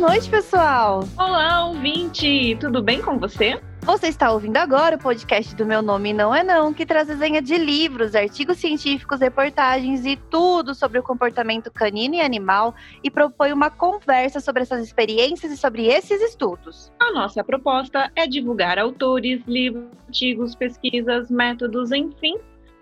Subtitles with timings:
[0.00, 1.00] noite, pessoal!
[1.18, 2.56] Olá, ouvinte!
[2.58, 3.60] Tudo bem com você?
[3.82, 7.42] Você está ouvindo agora o podcast do Meu Nome Não É Não, que traz desenha
[7.42, 12.74] de livros, artigos científicos, reportagens e tudo sobre o comportamento canino e animal
[13.04, 16.90] e propõe uma conversa sobre essas experiências e sobre esses estudos.
[16.98, 22.38] A nossa proposta é divulgar autores, livros, artigos, pesquisas, métodos, enfim,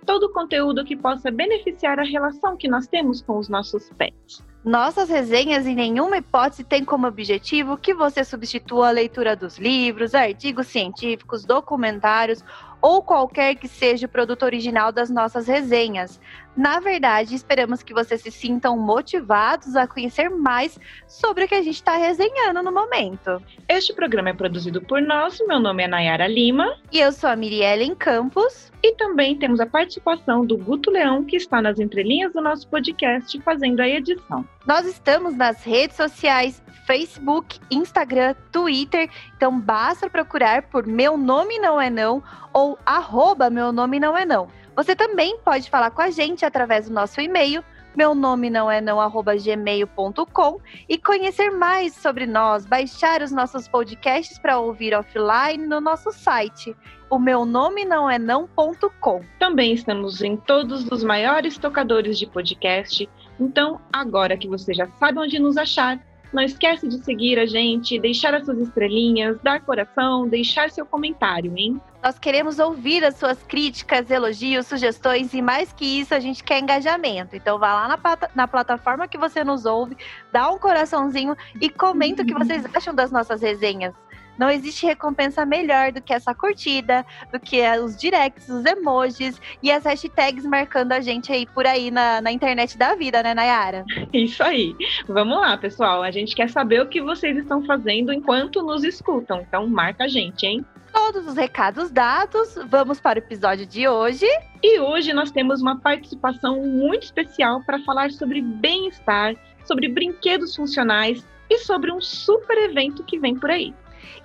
[0.06, 4.46] todo o conteúdo que possa beneficiar a relação que nós temos com os nossos pets.
[4.68, 10.14] Nossas resenhas em nenhuma hipótese têm como objetivo que você substitua a leitura dos livros,
[10.14, 12.45] artigos científicos, documentários
[12.80, 16.20] ou qualquer que seja o produto original das nossas resenhas.
[16.54, 21.62] Na verdade, esperamos que vocês se sintam motivados a conhecer mais sobre o que a
[21.62, 23.42] gente está resenhando no momento.
[23.66, 25.40] Este programa é produzido por nós.
[25.48, 26.76] Meu nome é Nayara Lima.
[26.93, 28.71] E eu sou a Miriellen Campos.
[28.82, 33.40] E também temos a participação do Guto Leão, que está nas entrelinhas do nosso podcast
[33.40, 34.45] fazendo a edição.
[34.69, 41.80] Nós estamos nas redes sociais, Facebook, Instagram, Twitter, então basta procurar por Meu Nome Não
[41.80, 44.46] É Não ou arroba Meu Nome Não É Não.
[44.77, 47.65] Você também pode falar com a gente através do nosso e-mail,
[47.96, 53.66] meu nome não é não arroba gmail.com e conhecer mais sobre nós, baixar os nossos
[53.66, 56.77] podcasts para ouvir offline no nosso site
[57.11, 59.23] o meu nome não é não.com.
[59.39, 63.09] Também estamos em todos os maiores tocadores de podcast.
[63.38, 65.98] Então, agora que você já sabe onde nos achar,
[66.32, 71.56] não esquece de seguir a gente, deixar as suas estrelinhas, dar coração, deixar seu comentário,
[71.56, 71.81] hein?
[72.03, 76.60] Nós queremos ouvir as suas críticas, elogios, sugestões e mais que isso, a gente quer
[76.60, 77.34] engajamento.
[77.34, 77.98] Então vá lá na,
[78.34, 79.97] na plataforma que você nos ouve,
[80.32, 83.94] dá um coraçãozinho e comenta o que vocês acham das nossas resenhas.
[84.38, 89.71] Não existe recompensa melhor do que essa curtida, do que os directs, os emojis e
[89.71, 93.84] as hashtags marcando a gente aí por aí na, na internet da vida, né, Nayara?
[94.12, 94.75] Isso aí.
[95.09, 96.03] Vamos lá, pessoal.
[96.03, 99.41] A gente quer saber o que vocês estão fazendo enquanto nos escutam.
[99.41, 100.65] Então, marca a gente, hein?
[100.93, 104.27] Todos os recados dados, vamos para o episódio de hoje.
[104.62, 109.34] E hoje nós temos uma participação muito especial para falar sobre bem-estar,
[109.65, 113.75] sobre brinquedos funcionais e sobre um super evento que vem por aí.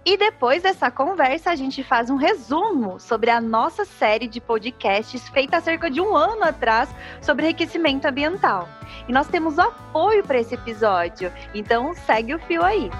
[0.06, 5.30] E depois dessa conversa, a gente faz um resumo sobre a nossa série de podcasts
[5.30, 8.68] feita há cerca de um ano atrás sobre enriquecimento ambiental.
[9.08, 12.92] E nós temos apoio para esse episódio, então segue o fio aí.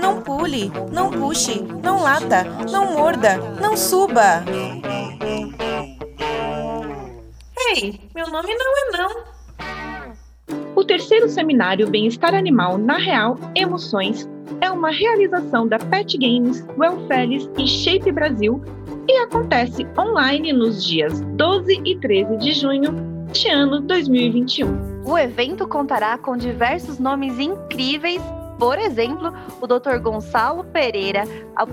[0.00, 4.42] Não pule, não puxe, não lata, não morda, não suba.
[7.74, 9.24] Ei, meu nome não é não.
[10.76, 14.28] O terceiro seminário Bem-Estar Animal na Real Emoções
[14.60, 18.62] é uma realização da Pet Games, Wellfeles e Shape Brasil
[19.08, 22.92] e acontece online nos dias 12 e 13 de junho
[23.28, 25.04] deste ano 2021.
[25.06, 28.20] O evento contará com diversos nomes incríveis,
[28.58, 29.96] por exemplo, o Dr.
[29.98, 31.24] Gonçalo Pereira,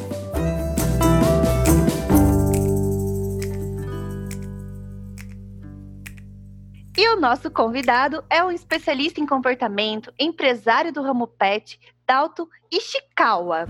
[6.96, 13.66] E o nosso convidado é um especialista em comportamento, empresário do ramo pet, Dalto Ishikawa.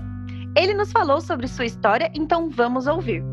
[0.55, 3.23] Ele nos falou sobre sua história, então vamos ouvir.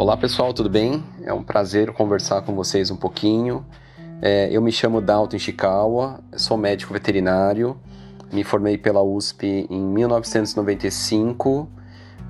[0.00, 1.04] Olá pessoal, tudo bem?
[1.24, 3.66] É um prazer conversar com vocês um pouquinho.
[4.22, 7.78] É, eu me chamo Dalton Ishikawa, sou médico veterinário,
[8.32, 11.68] me formei pela USP em 1995,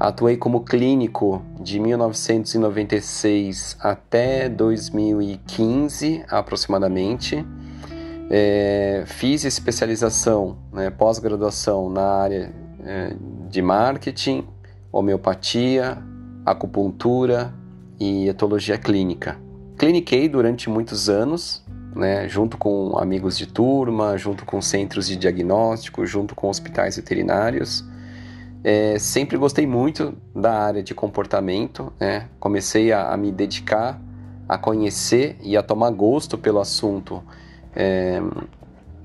[0.01, 7.47] atuei como clínico de 1996 até 2015 aproximadamente.
[8.29, 12.53] É, fiz especialização, né, pós-graduação na área
[12.85, 13.15] é,
[13.49, 14.45] de marketing,
[14.91, 15.99] homeopatia,
[16.45, 17.60] acupuntura
[18.01, 19.39] e etologia clínica.
[19.77, 21.63] Cliniquei durante muitos anos,
[21.95, 27.85] né, junto com amigos de turma, junto com centros de diagnóstico, junto com hospitais veterinários.
[28.63, 32.29] É, sempre gostei muito da área de comportamento, né?
[32.39, 34.01] comecei a, a, me dedicar
[34.47, 37.23] a conhecer e a tomar gosto pelo assunto
[37.75, 38.21] é,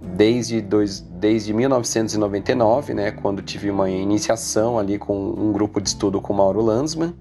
[0.01, 3.11] desde, dois, desde 1999, né?
[3.11, 7.13] quando tive uma iniciação ali com um grupo de estudo com Mauro Lanzmann,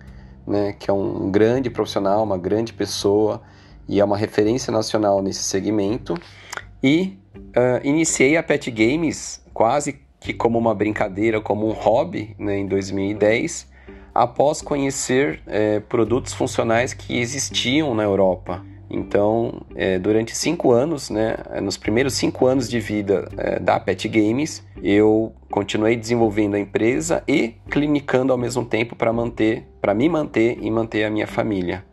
[0.46, 0.74] né?
[0.78, 3.42] que é um grande profissional, uma grande pessoa
[3.88, 6.14] e é uma referência nacional nesse segmento.
[6.82, 12.58] E uh, iniciei a Pet Games quase que como uma brincadeira, como um hobby, né,
[12.58, 13.68] em 2010,
[14.14, 18.64] após conhecer é, produtos funcionais que existiam na Europa.
[18.88, 24.08] Então, é, durante cinco anos, né, nos primeiros cinco anos de vida é, da Pet
[24.08, 30.08] Games, eu continuei desenvolvendo a empresa e clinicando ao mesmo tempo para manter, para me
[30.08, 31.84] manter e manter a minha família.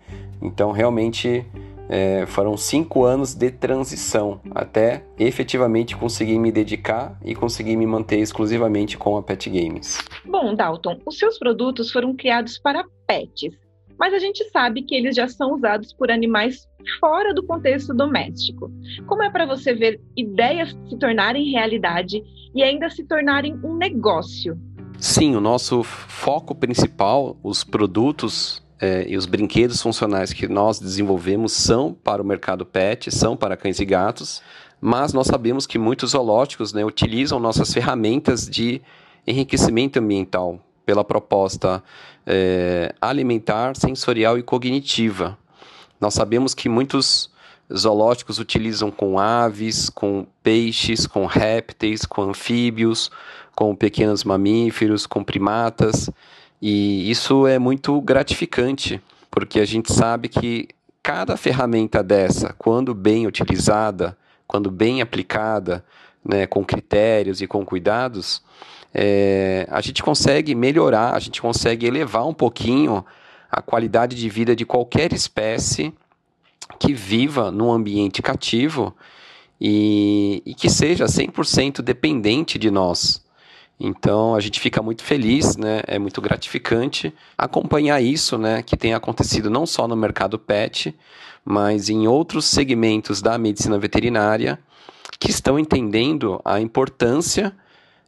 [0.42, 1.46] Então, realmente
[1.92, 8.20] é, foram cinco anos de transição até efetivamente conseguir me dedicar e conseguir me manter
[8.20, 9.98] exclusivamente com a Pet Games.
[10.26, 13.54] Bom, Dalton, os seus produtos foram criados para pets,
[14.02, 16.68] mas a gente sabe que eles já são usados por animais
[17.00, 18.72] fora do contexto doméstico.
[19.06, 22.20] Como é para você ver ideias se tornarem realidade
[22.56, 24.60] e ainda se tornarem um negócio?
[24.98, 31.52] Sim, o nosso foco principal, os produtos é, e os brinquedos funcionais que nós desenvolvemos
[31.52, 34.42] são para o mercado pet, são para cães e gatos,
[34.82, 38.82] mas nós sabemos que muitos zoológicos né, utilizam nossas ferramentas de
[39.28, 40.60] enriquecimento ambiental
[40.92, 41.84] pela proposta
[42.26, 45.38] é, alimentar, sensorial e cognitiva.
[46.00, 47.30] Nós sabemos que muitos
[47.76, 53.10] zoológicos utilizam com aves, com peixes, com répteis, com anfíbios,
[53.56, 56.10] com pequenos mamíferos, com primatas.
[56.62, 60.68] E isso é muito gratificante, porque a gente sabe que
[61.02, 65.84] cada ferramenta dessa, quando bem utilizada, quando bem aplicada,
[66.24, 68.44] né, com critérios e com cuidados,
[68.94, 73.06] é, a gente consegue melhorar, a gente consegue elevar um pouquinho
[73.50, 75.94] a qualidade de vida de qualquer espécie
[76.80, 78.96] que viva num ambiente cativo
[79.60, 83.24] e, e que seja 100% dependente de nós.
[83.80, 85.82] Então a gente fica muito feliz, né?
[85.88, 88.62] É muito gratificante acompanhar isso, né?
[88.62, 90.96] Que tem acontecido não só no mercado pet,
[91.44, 94.60] mas em outros segmentos da medicina veterinária
[95.20, 97.56] que estão entendendo a importância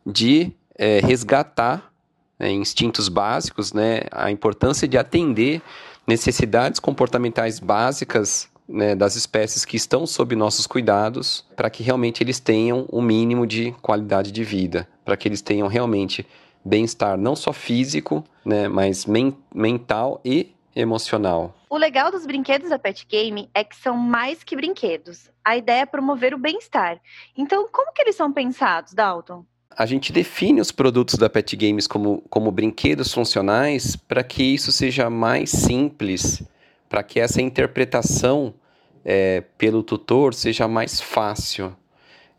[0.06, 1.92] de é, resgatar
[2.40, 4.02] é, instintos básicos, né?
[4.12, 5.62] A importância de atender
[6.06, 12.40] necessidades comportamentais básicas né, das espécies que estão sob nossos cuidados, para que realmente eles
[12.40, 16.26] tenham o um mínimo de qualidade de vida, para que eles tenham realmente
[16.64, 21.54] bem-estar não só físico, né, mas men mental e emocional.
[21.70, 25.30] O legal dos brinquedos da Pet Game é que são mais que brinquedos.
[25.44, 27.00] A ideia é promover o bem-estar.
[27.38, 29.46] Então, como que eles são pensados, Dalton?
[29.78, 34.72] A gente define os produtos da Pet Games como, como brinquedos funcionais para que isso
[34.72, 36.44] seja mais simples
[36.94, 38.54] para que essa interpretação
[39.04, 41.76] é, pelo tutor seja mais fácil.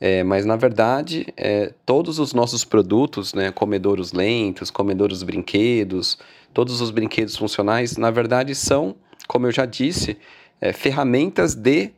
[0.00, 6.18] É, mas na verdade, é, todos os nossos produtos, né, comedouros lentos, comedouros brinquedos,
[6.52, 8.94] todos os brinquedos funcionais, na verdade são,
[9.26, 10.16] como eu já disse,
[10.60, 11.90] é, ferramentas de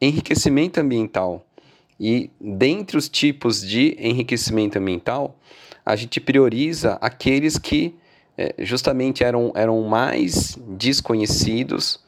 [0.00, 1.44] enriquecimento ambiental.
[2.00, 5.36] E dentre os tipos de enriquecimento ambiental,
[5.84, 7.94] a gente prioriza aqueles que
[8.38, 12.00] é, justamente eram, eram mais desconhecidos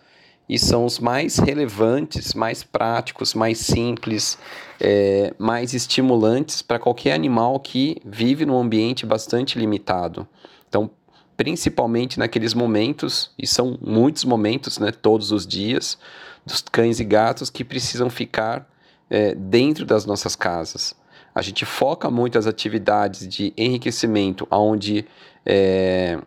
[0.49, 4.39] e são os mais relevantes, mais práticos, mais simples,
[4.81, 10.27] é, mais estimulantes para qualquer animal que vive num ambiente bastante limitado.
[10.69, 10.91] Então,
[11.37, 15.99] principalmente naqueles momentos, e são muitos momentos, né, todos os dias,
[16.47, 18.72] dos cães e gatos que precisam ficar
[19.13, 20.97] é, dentro das nossas casas.
[21.35, 25.05] A gente foca muito as atividades de enriquecimento, onde
[25.45, 26.19] é,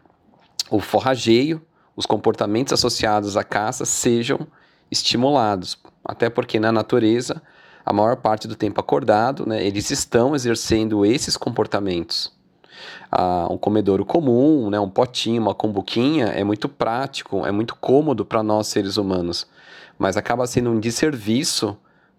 [0.69, 1.59] o forrageio,
[1.95, 4.45] os comportamentos associados à caça sejam
[4.91, 5.79] estimulados.
[6.03, 7.41] Até porque na natureza,
[7.83, 12.31] a maior parte do tempo acordado, né, eles estão exercendo esses comportamentos.
[13.11, 18.23] Ah, um comedouro comum, né, um potinho, uma combuquinha, é muito prático, é muito cômodo
[18.23, 19.47] para nós seres humanos,
[19.97, 21.75] mas acaba sendo um desserviço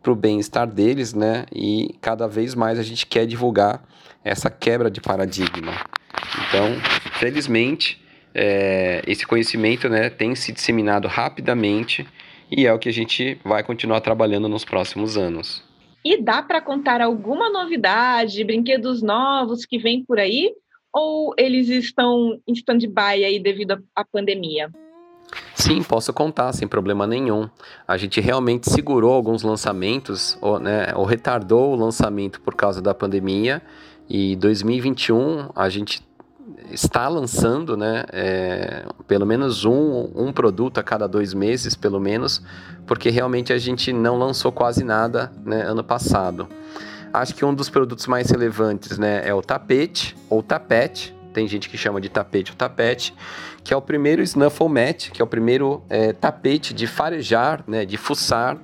[0.07, 1.47] para o bem-estar deles, né?
[1.53, 3.83] E cada vez mais a gente quer divulgar
[4.23, 5.73] essa quebra de paradigma.
[6.47, 6.77] Então,
[7.19, 8.01] felizmente,
[8.33, 12.07] é, esse conhecimento né, tem se disseminado rapidamente
[12.49, 15.61] e é o que a gente vai continuar trabalhando nos próximos anos.
[16.05, 20.53] E dá para contar alguma novidade, brinquedos novos que vêm por aí?
[20.95, 24.71] Ou eles estão em stand-by aí devido à pandemia?
[25.67, 27.49] Sim, posso contar sem problema nenhum.
[27.89, 32.95] A gente realmente segurou alguns lançamentos, ou, né, ou retardou o lançamento por causa da
[32.95, 33.61] pandemia.
[34.09, 36.07] E 2021 a gente
[36.71, 42.41] está lançando, né, é, pelo menos um, um produto a cada dois meses, pelo menos,
[42.87, 46.47] porque realmente a gente não lançou quase nada né, ano passado.
[47.13, 51.69] Acho que um dos produtos mais relevantes né, é o tapete ou tapete, tem gente
[51.69, 53.15] que chama de tapete ou tapete,
[53.63, 57.85] que é o primeiro snuffle mat, que é o primeiro é, tapete de farejar, né,
[57.85, 58.57] de fuçar,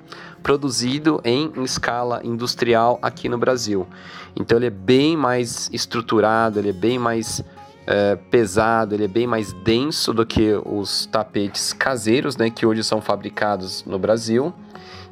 [0.43, 3.87] produzido em escala industrial aqui no Brasil.
[4.35, 7.45] Então ele é bem mais estruturado, ele é bem mais
[7.87, 12.83] é, pesado, ele é bem mais denso do que os tapetes caseiros, né, que hoje
[12.83, 14.51] são fabricados no Brasil.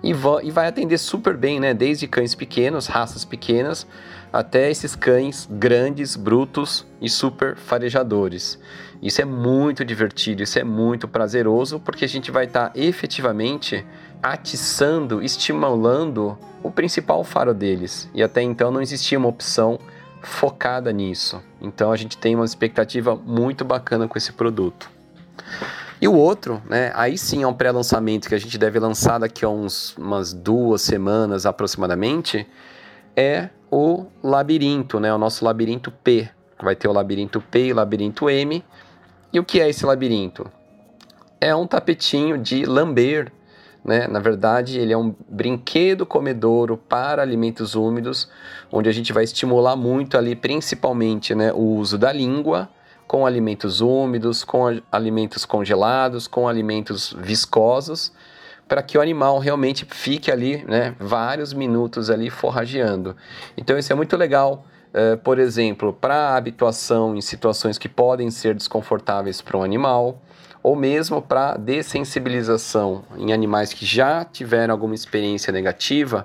[0.02, 3.86] E, e vai atender super bem, né, desde cães pequenos, raças pequenas,
[4.32, 8.58] até esses cães grandes, brutos e super farejadores.
[9.02, 13.84] Isso é muito divertido, isso é muito prazeroso, porque a gente vai estar tá efetivamente
[14.22, 18.08] atiçando, estimulando o principal faro deles.
[18.14, 19.78] E até então não existia uma opção
[20.22, 21.42] focada nisso.
[21.60, 24.90] Então a gente tem uma expectativa muito bacana com esse produto.
[26.00, 29.44] E o outro, né, aí sim é um pré-lançamento que a gente deve lançar daqui
[29.44, 32.46] a uns, umas duas semanas aproximadamente,
[33.16, 36.28] é o labirinto, né, o nosso labirinto P.
[36.62, 38.64] Vai ter o labirinto P e o labirinto M.
[39.32, 40.50] E o que é esse labirinto?
[41.40, 43.32] É um tapetinho de lamber
[43.84, 44.06] né?
[44.06, 48.28] Na verdade, ele é um brinquedo comedouro para alimentos úmidos,
[48.70, 52.68] onde a gente vai estimular muito ali, principalmente, né, o uso da língua
[53.06, 58.12] com alimentos úmidos, com alimentos congelados, com alimentos viscosos,
[58.70, 63.16] para que o animal realmente fique ali, né, vários minutos ali forrageando.
[63.56, 68.54] Então isso é muito legal, uh, por exemplo, para habituação em situações que podem ser
[68.54, 70.22] desconfortáveis para o animal
[70.62, 76.24] ou mesmo para dessensibilização em animais que já tiveram alguma experiência negativa,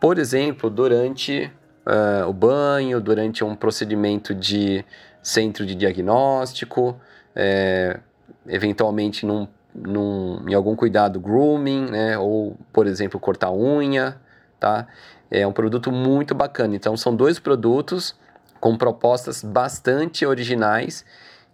[0.00, 1.52] por exemplo, durante
[1.84, 4.82] uh, o banho, durante um procedimento de
[5.22, 6.98] centro de diagnóstico,
[7.34, 8.00] é,
[8.48, 14.20] eventualmente num, num, em algum cuidado grooming, né, ou por exemplo cortar unha,
[14.58, 14.86] tá?
[15.30, 16.76] É um produto muito bacana.
[16.76, 18.14] Então são dois produtos
[18.60, 21.04] com propostas bastante originais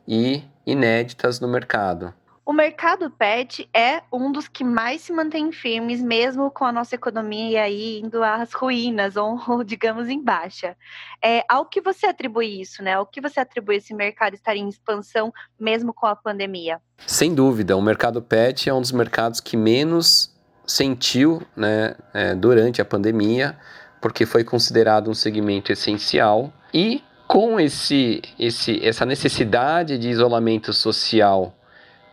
[0.06, 2.14] e inéditas no mercado.
[2.44, 6.96] O mercado pet é um dos que mais se mantém firmes, mesmo com a nossa
[6.96, 10.76] economia aí indo às ruínas, ou, digamos em baixa.
[11.22, 12.94] É, ao que você atribui isso, né?
[12.94, 16.80] Ao que você atribui esse mercado estar em expansão, mesmo com a pandemia?
[17.06, 20.34] Sem dúvida, o mercado pet é um dos mercados que menos
[20.66, 23.56] sentiu né, é, durante a pandemia,
[24.00, 31.56] porque foi considerado um segmento essencial e com esse, esse, essa necessidade de isolamento social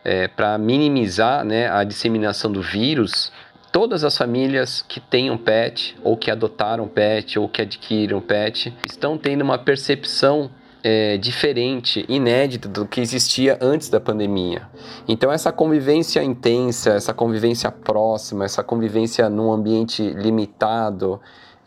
[0.03, 3.31] é, para minimizar né, a disseminação do vírus,
[3.71, 8.73] todas as famílias que têm um pet, ou que adotaram pet, ou que adquiriram pet,
[8.85, 10.49] estão tendo uma percepção
[10.83, 14.63] é, diferente, inédita do que existia antes da pandemia.
[15.07, 21.19] Então, essa convivência intensa, essa convivência próxima, essa convivência num ambiente limitado,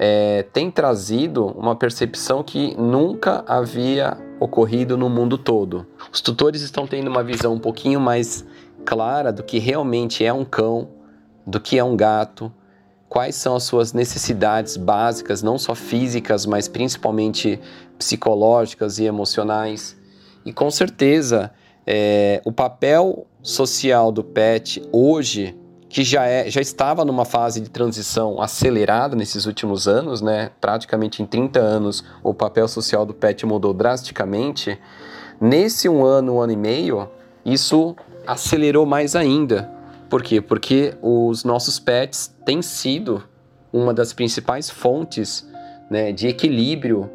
[0.04, 5.86] é, tem trazido uma percepção que nunca havia ocorrido no mundo todo.
[6.12, 8.44] Os tutores estão tendo uma visão um pouquinho mais
[8.84, 10.88] clara do que realmente é um cão,
[11.46, 12.52] do que é um gato,
[13.08, 17.60] quais são as suas necessidades básicas, não só físicas, mas principalmente
[17.96, 19.96] psicológicas e emocionais.
[20.44, 21.52] E com certeza,
[21.86, 25.56] é, o papel social do pet hoje
[25.92, 30.50] que já, é, já estava numa fase de transição acelerada nesses últimos anos, né?
[30.58, 34.78] praticamente em 30 anos o papel social do pet mudou drasticamente.
[35.38, 37.10] Nesse um ano, um ano e meio,
[37.44, 37.94] isso
[38.26, 39.70] acelerou mais ainda.
[40.08, 40.40] Por quê?
[40.40, 43.22] Porque os nossos pets têm sido
[43.70, 45.46] uma das principais fontes
[45.90, 47.10] né, de equilíbrio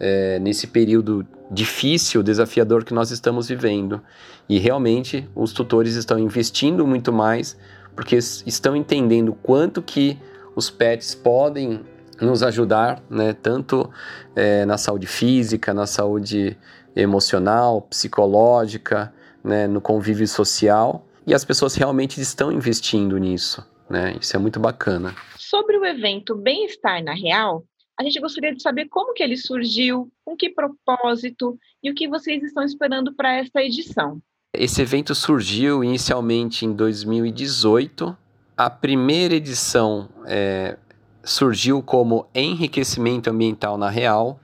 [0.00, 4.00] é, nesse período difícil, desafiador que nós estamos vivendo.
[4.48, 7.58] E realmente os tutores estão investindo muito mais
[7.94, 10.18] porque estão entendendo quanto que
[10.54, 11.84] os pets podem
[12.20, 13.90] nos ajudar, né, tanto
[14.36, 16.56] é, na saúde física, na saúde
[16.94, 24.36] emocional, psicológica, né, no convívio social, e as pessoas realmente estão investindo nisso, né, isso
[24.36, 25.14] é muito bacana.
[25.36, 27.64] Sobre o evento Bem-Estar na Real,
[27.98, 32.08] a gente gostaria de saber como que ele surgiu, com que propósito e o que
[32.08, 34.20] vocês estão esperando para esta edição.
[34.54, 38.14] Esse evento surgiu inicialmente em 2018.
[38.54, 40.76] A primeira edição é,
[41.24, 44.38] surgiu como enriquecimento ambiental na real,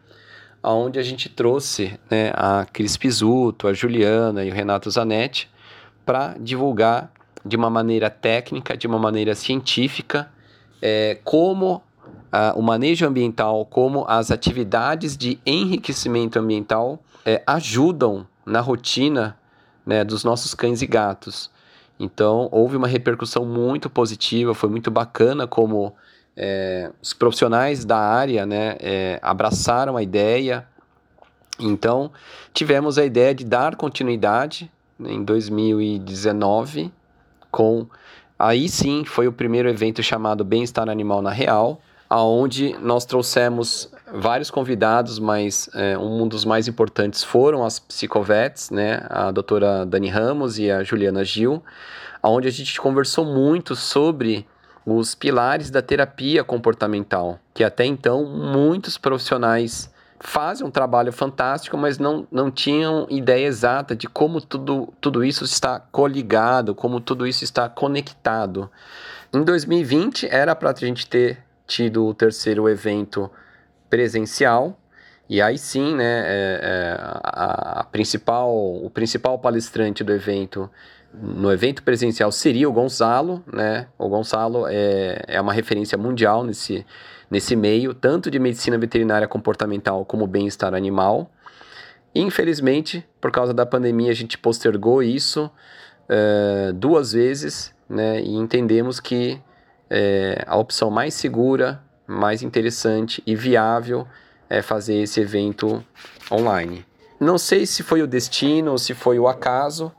[0.62, 5.50] aonde a gente trouxe né, a Cris Pisuto, a Juliana e o Renato Zanetti
[6.07, 7.12] para divulgar
[7.45, 10.33] de uma maneira técnica, de uma maneira científica,
[10.81, 11.83] é, como
[12.57, 19.37] o manejo ambiental, como as atividades de enriquecimento ambiental é, ajudam na rotina
[19.88, 21.50] né, dos nossos cães e gatos.
[21.99, 25.95] Então, houve uma repercussão muito positiva, foi muito bacana como
[26.37, 30.68] é, os profissionais da área né, é, abraçaram a ideia.
[31.59, 32.12] Então,
[32.52, 36.92] tivemos a ideia de dar continuidade né, em 2019
[37.50, 37.87] com.
[38.38, 44.50] Aí sim foi o primeiro evento chamado Bem-Estar Animal na Real, aonde nós trouxemos vários
[44.50, 50.59] convidados, mas é, um dos mais importantes foram as psicovets, né, a doutora Dani Ramos
[50.59, 51.62] e a Juliana Gil,
[52.23, 54.47] aonde a gente conversou muito sobre
[54.87, 61.99] os pilares da terapia comportamental, que até então muitos profissionais fazem um trabalho fantástico, mas
[61.99, 67.45] não, não tinham ideia exata de como tudo, tudo isso está coligado, como tudo isso
[67.45, 68.71] está conectado.
[69.33, 71.38] Em 2020 era para a gente ter
[71.69, 73.31] tido o terceiro evento
[73.89, 74.77] presencial.
[75.29, 80.71] E aí sim, né, é, é, a, a, principal, o principal palestrante do evento,
[81.13, 83.87] no evento presencial, seria o Gonzalo, né?
[83.99, 86.85] O Gonzalo é, é uma referência mundial nesse,
[87.31, 91.31] nesse meio, tanto de medicina veterinária comportamental como bem-estar animal.
[92.15, 95.51] Infelizmente, por causa da pandemia, a gente postergou isso
[96.09, 98.23] é, duas vezes, né?
[98.23, 99.39] E entendemos que
[99.90, 104.07] é, a opção mais segura, mais interessante e viável
[104.49, 105.85] é fazer esse evento
[106.30, 106.85] online.
[107.21, 109.92] Não sei se foi o destino ou se foi o acaso.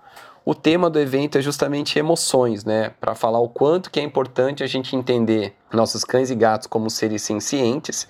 [0.45, 2.91] O tema do evento é justamente emoções, né?
[2.99, 6.89] Para falar o quanto que é importante a gente entender nossos cães e gatos como
[6.89, 8.08] seres sencientes,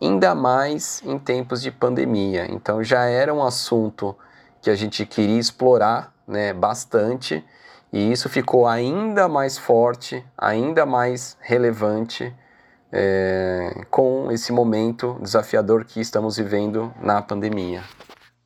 [0.00, 2.46] ainda mais em tempos de pandemia.
[2.50, 4.14] Então já era um assunto
[4.60, 7.42] que a gente queria explorar, né, bastante
[7.92, 12.34] e isso ficou ainda mais forte, ainda mais relevante
[12.90, 17.82] é, com esse momento desafiador que estamos vivendo na pandemia.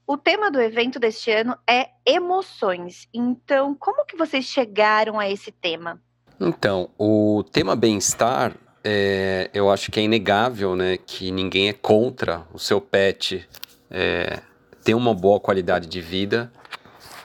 [0.05, 3.09] O tema do evento deste ano é emoções.
[3.15, 6.01] Então, como que vocês chegaram a esse tema?
[6.41, 12.47] Então, o tema bem-estar, é, eu acho que é inegável, né, que ninguém é contra
[12.53, 13.49] o seu pet
[13.91, 14.41] é,
[14.85, 16.51] ter uma boa qualidade de vida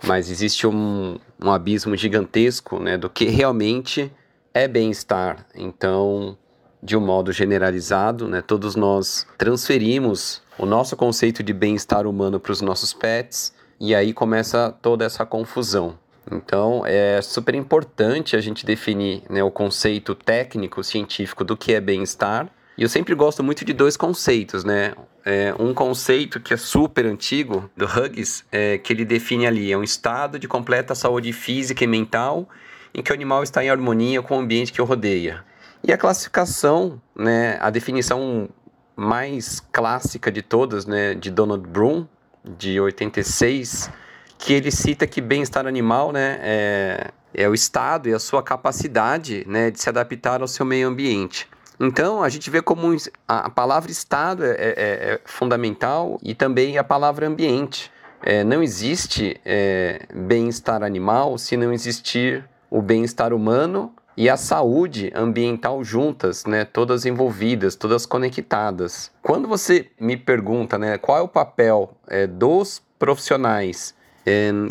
[0.03, 4.12] mas existe um, um abismo gigantesco né, do que realmente
[4.54, 5.45] é bem-estar.
[5.56, 6.38] Então,
[6.82, 12.51] de um modo generalizado, né, todos nós transferimos o nosso conceito de bem-estar humano para
[12.51, 15.97] os nossos pets e aí começa toda essa confusão.
[16.32, 21.82] Então, é super importante a gente definir né, o conceito técnico, científico do que é
[21.82, 22.47] bem-estar.
[22.81, 24.95] E eu sempre gosto muito de dois conceitos, né?
[25.23, 29.77] é, um conceito que é super antigo do Huggies, é, que ele define ali, é
[29.77, 32.49] um estado de completa saúde física e mental
[32.91, 35.43] em que o animal está em harmonia com o ambiente que o rodeia.
[35.83, 38.49] E a classificação, né, a definição
[38.95, 42.07] mais clássica de todas, né, de Donald Broom,
[42.43, 43.91] de 86,
[44.39, 49.45] que ele cita que bem-estar animal, né, é, é o estado e a sua capacidade,
[49.47, 51.47] né, de se adaptar ao seu meio ambiente.
[51.79, 52.95] Então, a gente vê como
[53.27, 57.91] a palavra Estado é, é, é, é fundamental e também a palavra ambiente.
[58.23, 65.12] É, não existe é, bem-estar animal se não existir o bem-estar humano e a saúde
[65.15, 69.12] ambiental juntas, né, todas envolvidas, todas conectadas.
[69.23, 73.99] Quando você me pergunta né, qual é o papel é, dos profissionais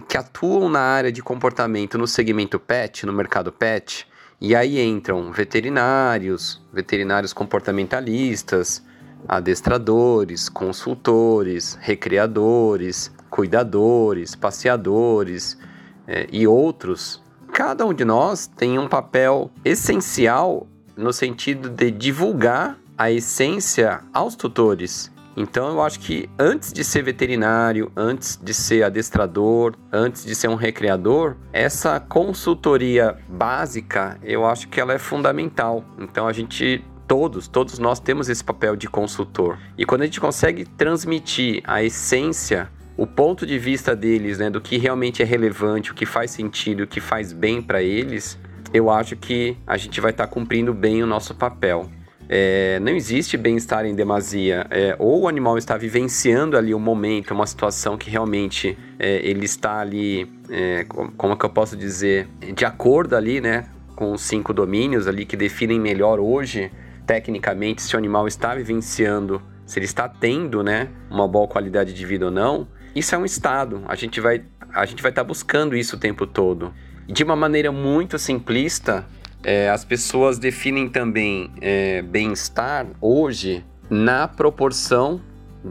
[0.09, 4.07] que atuam na área de comportamento no segmento pet, no mercado pet,
[4.41, 8.83] e aí entram veterinários, veterinários comportamentalistas,
[9.29, 15.59] adestradores, consultores, recreadores, cuidadores, passeadores
[16.07, 17.23] é, e outros.
[17.53, 24.35] Cada um de nós tem um papel essencial no sentido de divulgar a essência aos
[24.35, 30.35] tutores então eu acho que antes de ser veterinário, antes de ser adestrador, antes de
[30.35, 35.85] ser um recreador, essa consultoria básica, eu acho que ela é fundamental.
[35.99, 39.59] Então a gente todos, todos nós temos esse papel de consultor.
[39.77, 44.61] E quando a gente consegue transmitir a essência, o ponto de vista deles, né, do
[44.61, 48.39] que realmente é relevante, o que faz sentido, o que faz bem para eles,
[48.73, 51.91] eu acho que a gente vai estar tá cumprindo bem o nosso papel.
[52.33, 54.65] É, não existe bem-estar em demasia.
[54.71, 59.45] É, ou o animal está vivenciando ali um momento, uma situação que realmente é, ele
[59.45, 60.85] está ali, é,
[61.17, 63.67] como é que eu posso dizer, de acordo ali, né,
[63.97, 66.71] com os cinco domínios ali que definem melhor hoje
[67.05, 72.07] tecnicamente se o animal está vivenciando, se ele está tendo, né, uma boa qualidade de
[72.07, 73.83] vida ou não, isso é um estado.
[73.89, 76.73] A gente vai a gente vai estar tá buscando isso o tempo todo.
[77.09, 79.05] De uma maneira muito simplista,
[79.43, 85.21] é, as pessoas definem também é, bem-estar hoje na proporção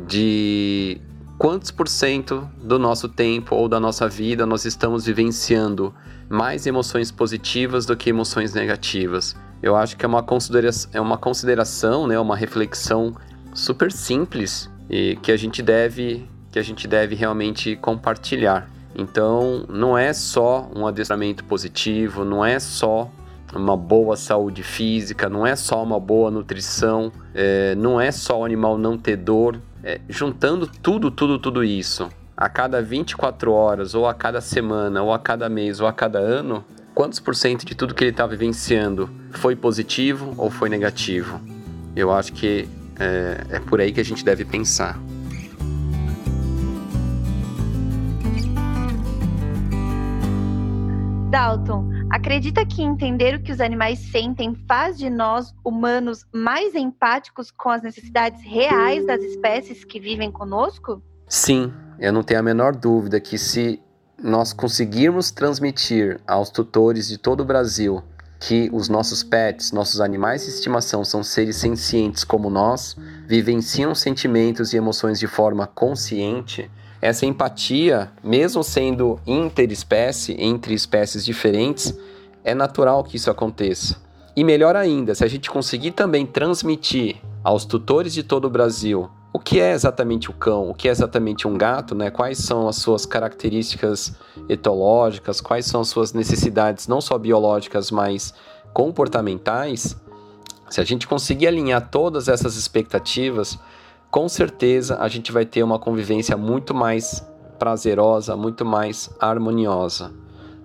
[0.07, 0.99] de
[1.37, 5.93] quantos por cento do nosso tempo ou da nossa vida nós estamos vivenciando
[6.27, 9.35] mais emoções positivas do que emoções negativas.
[9.61, 13.15] Eu acho que é uma consideração, é uma consideração, né, uma reflexão
[13.53, 18.67] super simples e que a gente deve que a gente deve realmente compartilhar.
[18.95, 23.09] Então, não é só um adestramento positivo, não é só
[23.53, 28.45] uma boa saúde física, não é só uma boa nutrição, é, não é só o
[28.45, 29.59] animal não ter dor.
[29.83, 35.13] É, juntando tudo, tudo, tudo isso, a cada 24 horas, ou a cada semana, ou
[35.13, 38.27] a cada mês, ou a cada ano, quantos por cento de tudo que ele está
[38.27, 41.39] vivenciando foi positivo ou foi negativo?
[41.95, 42.67] Eu acho que
[42.99, 44.99] é, é por aí que a gente deve pensar.
[51.29, 57.51] Dalton, acredita que entender o que os animais sentem faz de nós, humanos, mais empáticos
[57.51, 61.01] com as necessidades reais das espécies que vivem conosco?
[61.27, 63.81] Sim, eu não tenho a menor dúvida que se
[64.21, 68.03] nós conseguirmos transmitir aos tutores de todo o Brasil
[68.39, 72.95] que os nossos pets, nossos animais de estimação são seres sencientes como nós,
[73.27, 81.97] vivenciam sentimentos e emoções de forma consciente, essa empatia, mesmo sendo interespécie, entre espécies diferentes,
[82.43, 83.97] é natural que isso aconteça.
[84.35, 89.09] E melhor ainda, se a gente conseguir também transmitir aos tutores de todo o Brasil
[89.31, 92.09] o que é exatamente o cão, o que é exatamente um gato, né?
[92.09, 94.15] quais são as suas características
[94.47, 98.33] etológicas, quais são as suas necessidades, não só biológicas, mas
[98.73, 99.95] comportamentais,
[100.69, 103.57] se a gente conseguir alinhar todas essas expectativas,
[104.11, 107.25] com certeza a gente vai ter uma convivência muito mais
[107.57, 110.11] prazerosa, muito mais harmoniosa.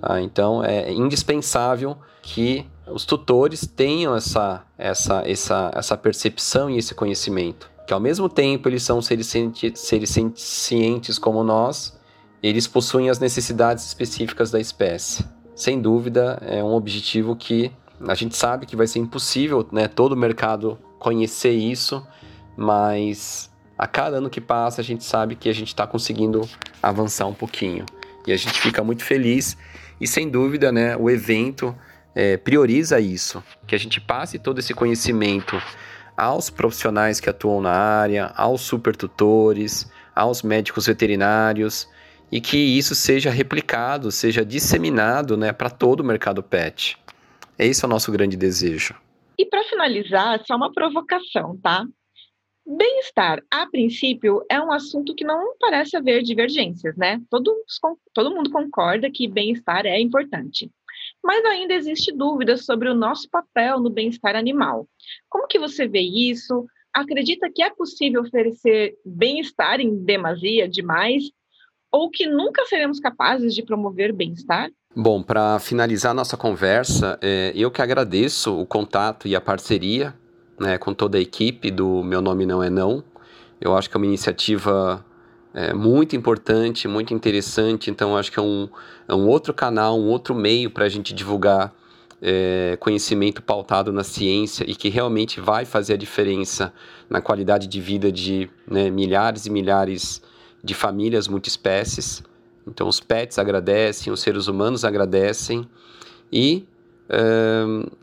[0.01, 0.21] Tá?
[0.21, 7.71] Então é indispensável que os tutores tenham essa, essa, essa, essa percepção e esse conhecimento.
[7.87, 9.33] Que ao mesmo tempo eles são seres,
[9.75, 11.99] seres cientes como nós,
[12.43, 15.25] eles possuem as necessidades específicas da espécie.
[15.55, 17.71] Sem dúvida, é um objetivo que
[18.07, 22.05] a gente sabe que vai ser impossível, né, todo o mercado conhecer isso,
[22.57, 26.49] mas a cada ano que passa a gente sabe que a gente está conseguindo
[26.83, 27.85] avançar um pouquinho
[28.27, 29.57] e a gente fica muito feliz
[30.01, 31.77] e sem dúvida, né, o evento
[32.15, 35.61] é, prioriza isso, que a gente passe todo esse conhecimento
[36.17, 41.89] aos profissionais que atuam na área, aos supertutores, aos médicos veterinários
[42.31, 46.97] e que isso seja replicado, seja disseminado, né, para todo o mercado pet.
[47.59, 48.95] Esse é o nosso grande desejo.
[49.39, 51.85] E para finalizar, só uma provocação, tá?
[52.67, 57.21] Bem-estar, a princípio, é um assunto que não parece haver divergências, né?
[57.29, 57.55] Todo,
[58.15, 60.71] todo mundo concorda que bem-estar é importante.
[61.23, 64.89] Mas ainda existe dúvidas sobre o nosso papel no bem-estar animal.
[65.29, 66.65] Como que você vê isso?
[66.91, 71.25] Acredita que é possível oferecer bem-estar em demasia, demais?
[71.93, 74.71] Ou que nunca seremos capazes de promover bem-estar?
[74.97, 80.15] Bom, para finalizar nossa conversa, é, eu que agradeço o contato e a parceria
[80.59, 83.03] né, com toda a equipe do Meu Nome Não É Não.
[83.61, 85.05] Eu acho que é uma iniciativa
[85.55, 88.69] é, muito importante, muito interessante, então acho que é um,
[89.09, 91.73] é um outro canal, um outro meio para a gente divulgar
[92.21, 96.73] é, conhecimento pautado na ciência e que realmente vai fazer a diferença
[97.09, 100.23] na qualidade de vida de né, milhares e milhares
[100.63, 102.23] de famílias multiespécies.
[102.67, 105.69] Então os pets agradecem, os seres humanos agradecem
[106.33, 106.67] e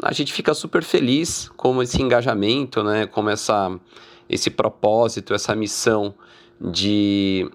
[0.02, 3.78] a gente fica super feliz com esse engajamento, né, com essa,
[4.30, 6.14] esse propósito, essa missão
[6.60, 7.50] de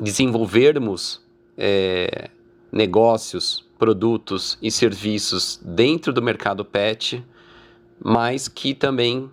[0.00, 1.22] desenvolvermos
[1.56, 2.30] é,
[2.70, 7.24] negócios, produtos e serviços dentro do mercado pet,
[8.02, 9.30] mas que também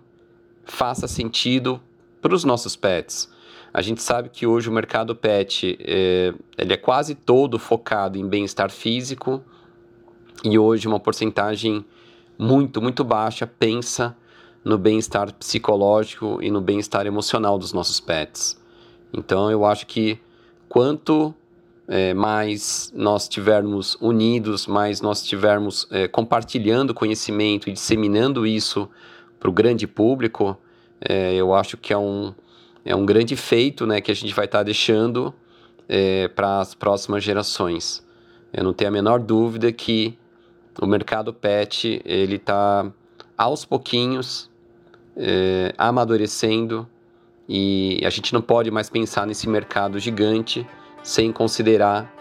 [0.64, 1.80] faça sentido
[2.22, 3.32] para os nossos pets.
[3.72, 8.26] A gente sabe que hoje o mercado pet é, ele é quase todo focado em
[8.26, 9.42] bem-estar físico,
[10.42, 11.84] e hoje uma porcentagem
[12.38, 14.16] muito, muito baixa pensa
[14.64, 18.60] no bem-estar psicológico e no bem-estar emocional dos nossos pets.
[19.12, 20.18] Então eu acho que
[20.68, 21.34] quanto
[21.86, 28.88] é, mais nós tivermos unidos, mais nós tivermos é, compartilhando conhecimento e disseminando isso
[29.38, 30.56] para o grande público,
[31.06, 32.34] é, eu acho que é um,
[32.84, 35.34] é um grande feito né, que a gente vai estar tá deixando
[35.86, 38.04] é, para as próximas gerações.
[38.52, 40.16] Eu não tenho a menor dúvida que
[40.80, 42.86] o mercado pet ele está
[43.36, 44.50] aos pouquinhos
[45.16, 46.88] é, amadurecendo
[47.48, 50.66] e a gente não pode mais pensar nesse mercado gigante
[51.02, 52.12] sem considerar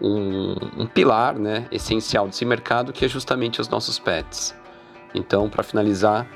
[0.00, 4.54] um, um pilar né, essencial desse mercado que é justamente os nossos pets.
[5.14, 6.26] Então, para finalizar,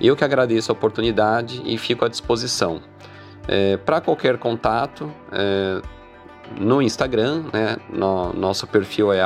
[0.00, 2.80] eu que agradeço a oportunidade e fico à disposição.
[3.46, 5.82] É, para qualquer contato, é,
[6.58, 9.20] no Instagram, né, no, nosso perfil é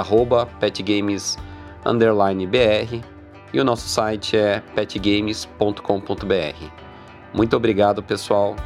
[1.84, 3.04] petgamesbr
[3.52, 6.66] e o nosso site é petgames.com.br.
[7.32, 8.56] Muito obrigado, pessoal.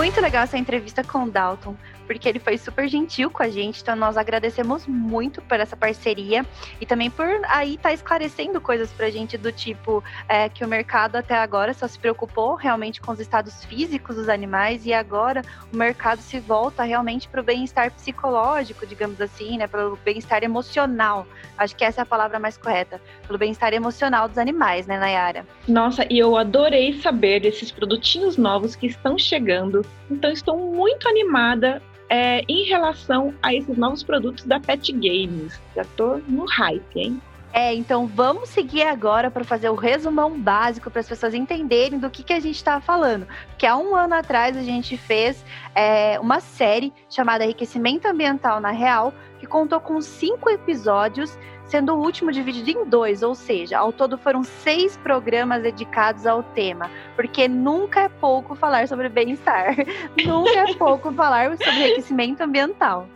[0.00, 1.76] Muito legal essa entrevista com o Dalton
[2.10, 3.82] porque ele foi super gentil com a gente.
[3.82, 6.44] Então, nós agradecemos muito por essa parceria
[6.80, 10.68] e também por aí estar tá esclarecendo coisas pra gente do tipo é, que o
[10.68, 15.42] mercado até agora só se preocupou realmente com os estados físicos dos animais e agora
[15.72, 19.68] o mercado se volta realmente para o bem-estar psicológico, digamos assim, né?
[19.68, 21.24] Pelo bem-estar emocional.
[21.56, 23.00] Acho que essa é a palavra mais correta.
[23.24, 25.46] Pelo bem-estar emocional dos animais, né, Nayara?
[25.68, 29.86] Nossa, e eu adorei saber desses produtinhos novos que estão chegando.
[30.10, 35.60] Então, estou muito animada é, em relação a esses novos produtos da Pet Games.
[35.74, 37.22] Já tô no hype, hein?
[37.52, 42.08] É, então vamos seguir agora para fazer o resumão básico para as pessoas entenderem do
[42.08, 43.26] que, que a gente estava falando.
[43.48, 48.70] Porque há um ano atrás a gente fez é, uma série chamada Enriquecimento Ambiental na
[48.70, 51.36] Real, que contou com cinco episódios
[51.70, 56.42] sendo o último dividido em dois, ou seja, ao todo foram seis programas dedicados ao
[56.42, 59.76] tema, porque nunca é pouco falar sobre bem-estar,
[60.26, 63.08] nunca é pouco falar sobre enriquecimento ambiental.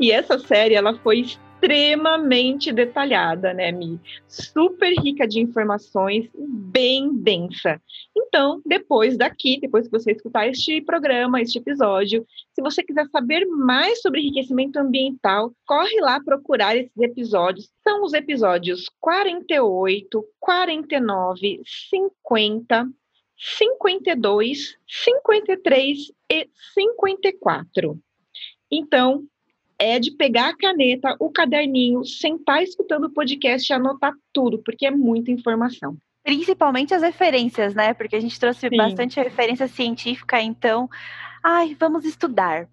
[0.00, 1.24] E essa série ela foi
[1.60, 4.00] extremamente detalhada, né, Mi?
[4.26, 7.80] Super rica de informações, bem densa.
[8.16, 13.44] Então, depois daqui, depois que você escutar este programa, este episódio, se você quiser saber
[13.46, 17.70] mais sobre enriquecimento ambiental, corre lá procurar esses episódios.
[17.84, 22.88] São os episódios 48, 49, 50,
[23.36, 25.98] 52, 53
[26.30, 27.98] e 54.
[28.70, 29.24] Então,
[29.80, 34.84] é de pegar a caneta, o caderninho, sentar escutando o podcast e anotar tudo, porque
[34.84, 35.96] é muita informação.
[36.22, 37.94] Principalmente as referências, né?
[37.94, 38.76] Porque a gente trouxe Sim.
[38.76, 40.86] bastante referência científica, então,
[41.42, 42.68] ai, vamos estudar.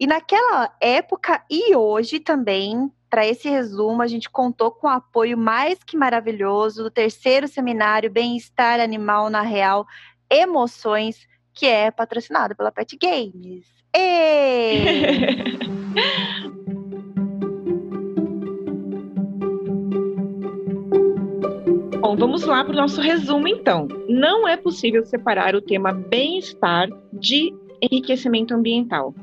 [0.00, 5.38] E naquela época e hoje também, para esse resumo, a gente contou com o apoio
[5.38, 9.86] mais que maravilhoso do terceiro seminário Bem-Estar Animal na Real
[10.28, 11.24] Emoções,
[11.54, 13.81] que é patrocinado pela Pet Games.
[22.00, 23.86] Bom, vamos lá para o nosso resumo então.
[24.08, 29.14] Não é possível separar o tema bem-estar de enriquecimento ambiental.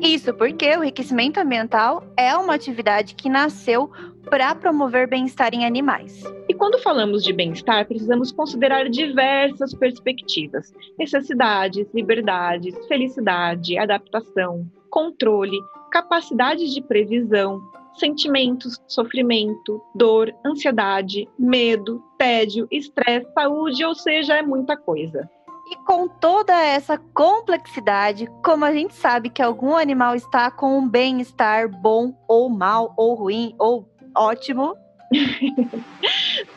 [0.00, 3.90] Isso porque o enriquecimento ambiental é uma atividade que nasceu
[4.28, 6.22] para promover bem-estar em animais.
[6.48, 15.58] E quando falamos de bem-estar, precisamos considerar diversas perspectivas: necessidades, liberdades, felicidade, adaptação, controle,
[15.90, 17.60] capacidade de previsão,
[17.94, 25.28] sentimentos, sofrimento, dor, ansiedade, medo, tédio, estresse, saúde, ou seja, é muita coisa.
[25.66, 30.88] E com toda essa complexidade, como a gente sabe que algum animal está com um
[30.88, 34.76] bem-estar bom ou mal, ou ruim, ou ótimo.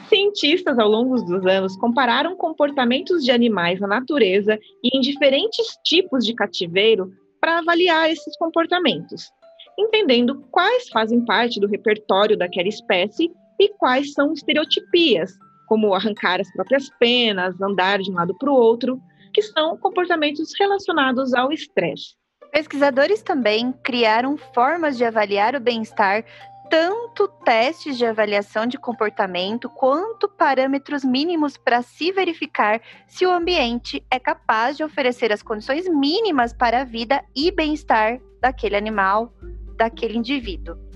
[0.09, 6.25] Cientistas, ao longo dos anos, compararam comportamentos de animais na natureza e em diferentes tipos
[6.25, 9.29] de cativeiro para avaliar esses comportamentos,
[9.77, 15.31] entendendo quais fazem parte do repertório daquela espécie e quais são estereotipias,
[15.67, 18.99] como arrancar as próprias penas, andar de um lado para o outro,
[19.33, 22.15] que são comportamentos relacionados ao estresse.
[22.51, 26.23] Pesquisadores também criaram formas de avaliar o bem-estar
[26.69, 34.03] tanto testes de avaliação de comportamento quanto parâmetros mínimos para se verificar se o ambiente
[34.11, 39.33] é capaz de oferecer as condições mínimas para a vida e bem-estar daquele animal,
[39.77, 40.86] daquele indivíduo.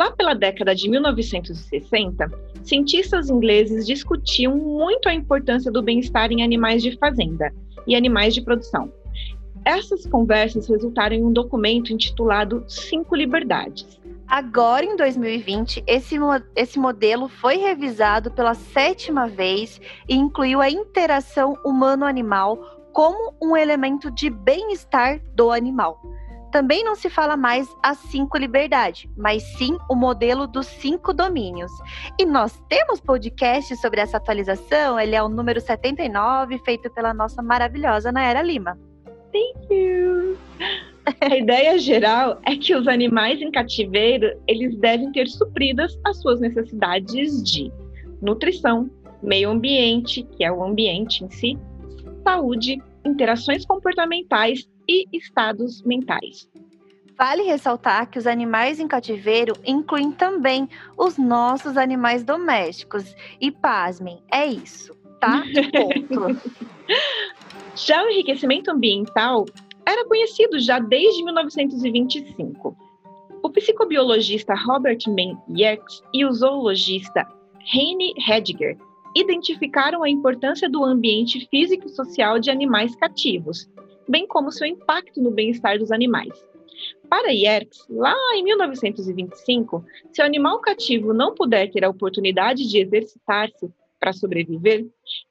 [0.00, 2.26] Lá pela década de 1960,
[2.62, 7.52] cientistas ingleses discutiam muito a importância do bem-estar em animais de fazenda
[7.86, 8.90] e animais de produção.
[9.62, 14.00] Essas conversas resultaram em um documento intitulado Cinco Liberdades.
[14.26, 16.16] Agora, em 2020, esse,
[16.56, 22.56] esse modelo foi revisado pela sétima vez e incluiu a interação humano-animal
[22.94, 26.00] como um elemento de bem-estar do animal.
[26.50, 31.70] Também não se fala mais as cinco liberdades, mas sim o modelo dos cinco domínios.
[32.18, 37.40] E nós temos podcast sobre essa atualização, ele é o número 79, feito pela nossa
[37.42, 38.76] maravilhosa Naera Lima.
[39.32, 40.36] Thank you!
[41.20, 46.40] A ideia geral é que os animais em cativeiro, eles devem ter supridas as suas
[46.40, 47.72] necessidades de
[48.20, 48.90] nutrição,
[49.22, 51.58] meio ambiente, que é o ambiente em si,
[52.22, 56.48] saúde, interações comportamentais e estados mentais.
[57.16, 63.14] Vale ressaltar que os animais em cativeiro incluem também os nossos animais domésticos.
[63.40, 65.42] E pasmem, é isso, tá?
[65.70, 66.40] Ponto.
[67.76, 69.44] já o enriquecimento ambiental
[69.86, 72.76] era conhecido já desde 1925.
[73.42, 77.26] O psicobiologista Robert Mann Yerkes e o zoologista
[77.72, 78.76] Heine Hediger
[79.14, 83.68] identificaram a importância do ambiente físico e social de animais cativos,
[84.08, 86.44] bem como seu impacto no bem-estar dos animais.
[87.08, 92.78] Para Yerkes, lá em 1925, se o animal cativo não puder ter a oportunidade de
[92.78, 94.86] exercitar-se para sobreviver,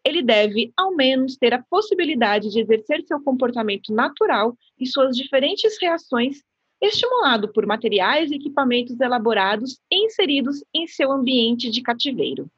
[0.05, 5.77] ele deve, ao menos, ter a possibilidade de exercer seu comportamento natural e suas diferentes
[5.82, 6.43] reações,
[6.79, 12.49] estimulado por materiais e equipamentos elaborados e inseridos em seu ambiente de cativeiro.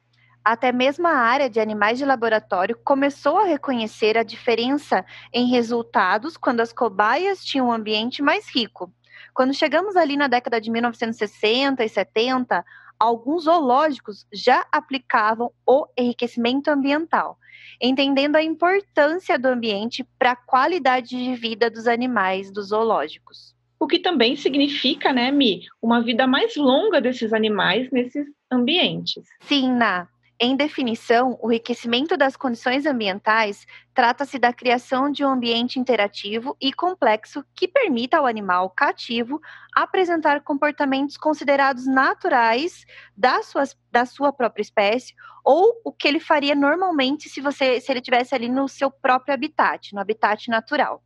[0.44, 6.36] Até mesmo a área de animais de laboratório começou a reconhecer a diferença em resultados
[6.36, 8.92] quando as cobaias tinham um ambiente mais rico.
[9.32, 12.64] Quando chegamos ali na década de 1960 e 70,
[12.98, 17.38] alguns zoológicos já aplicavam o enriquecimento ambiental,
[17.80, 23.54] entendendo a importância do ambiente para a qualidade de vida dos animais dos zoológicos.
[23.78, 29.24] O que também significa, né, Mi, uma vida mais longa desses animais nesses ambientes.
[29.40, 30.08] Sim, Ná.
[30.44, 36.72] Em definição, o enriquecimento das condições ambientais trata-se da criação de um ambiente interativo e
[36.72, 39.40] complexo que permita ao animal cativo
[39.72, 42.84] apresentar comportamentos considerados naturais
[43.16, 47.92] da sua, da sua própria espécie ou o que ele faria normalmente se você se
[47.92, 51.04] ele tivesse ali no seu próprio habitat, no habitat natural.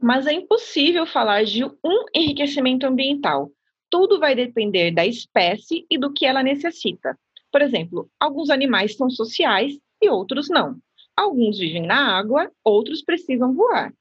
[0.00, 3.50] Mas é impossível falar de um enriquecimento ambiental.
[3.90, 7.18] Tudo vai depender da espécie e do que ela necessita.
[7.56, 10.76] Por exemplo, alguns animais são sociais e outros não.
[11.16, 13.94] Alguns vivem na água, outros precisam voar.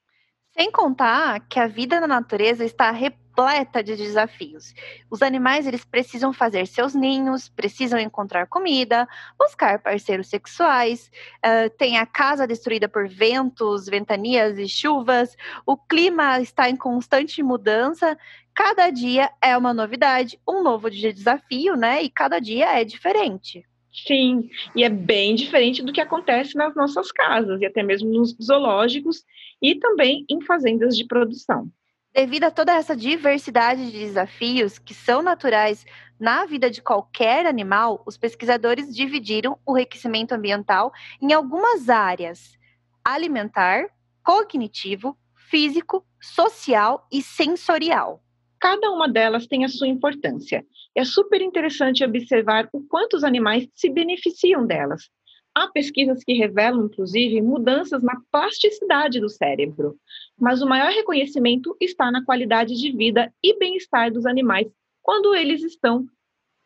[0.57, 4.73] Sem contar que a vida na natureza está repleta de desafios.
[5.11, 9.05] Os animais eles precisam fazer seus ninhos, precisam encontrar comida,
[9.37, 11.11] buscar parceiros sexuais,
[11.45, 17.43] uh, tem a casa destruída por ventos, ventanias e chuvas, o clima está em constante
[17.43, 18.17] mudança
[18.55, 22.01] cada dia é uma novidade, um novo desafio, né?
[22.01, 23.65] E cada dia é diferente.
[23.95, 28.35] Sim, e é bem diferente do que acontece nas nossas casas e até mesmo nos
[28.41, 29.23] zoológicos
[29.61, 31.71] e também em fazendas de produção.
[32.13, 35.85] Devido a toda essa diversidade de desafios que são naturais
[36.19, 42.57] na vida de qualquer animal, os pesquisadores dividiram o enriquecimento ambiental em algumas áreas:
[43.03, 43.85] alimentar,
[44.23, 45.17] cognitivo,
[45.49, 48.24] físico, social e sensorial
[48.65, 50.65] cada uma delas tem a sua importância.
[50.95, 55.07] É super interessante observar o quanto os animais se beneficiam delas.
[55.53, 59.95] Há pesquisas que revelam, inclusive, mudanças na plasticidade do cérebro,
[60.35, 64.65] mas o maior reconhecimento está na qualidade de vida e bem-estar dos animais
[64.99, 66.03] quando eles estão